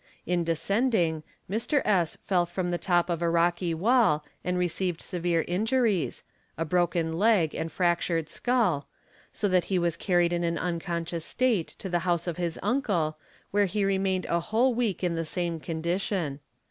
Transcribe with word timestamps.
In 0.25 0.43
descending, 0.43 1.21
Mr. 1.47 1.83
S§. 1.85 2.17
fell 2.25 2.47
from 2.47 2.71
the 2.71 2.79
top 2.79 3.07
of 3.07 3.21
a 3.21 3.29
rocky 3.29 3.71
wall 3.75 4.25
and 4.43 4.57
received 4.57 4.99
severe 4.99 5.43
injuries,—a 5.47 6.65
broken 6.65 7.13
leg 7.19 7.53
and 7.53 7.71
fractured 7.71 8.27
skull—so' 8.27 9.51
shat 9.51 9.65
he 9.65 9.77
was 9.77 9.97
carried 9.97 10.33
in 10.33 10.43
an 10.43 10.57
unconscious 10.57 11.23
state 11.23 11.67
to 11.77 11.87
the 11.87 11.99
house 11.99 12.25
of 12.25 12.37
his 12.37 12.57
uncle 12.63 13.19
where 13.51 13.67
he 13.67 13.85
remained 13.85 14.25
a 14.25 14.39
whole 14.39 14.73
week 14.73 15.03
in 15.03 15.13
the 15.13 15.23
same 15.23 15.59
condition. 15.59 16.39